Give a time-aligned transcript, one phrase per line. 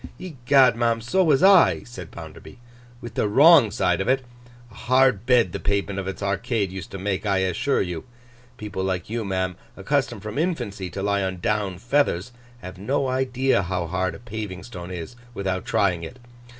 [0.19, 2.57] 'Egad, ma'am, so was I,' said Bounderby,
[3.01, 4.25] '—with the wrong side of it.
[4.71, 8.05] A hard bed the pavement of its Arcade used to make, I assure you.
[8.57, 12.31] People like you, ma'am, accustomed from infancy to lie on Down feathers,
[12.63, 16.17] have no idea how hard a paving stone is, without trying it.